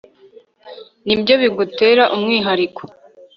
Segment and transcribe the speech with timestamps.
[1.05, 2.81] nibyo bigutera umwihariko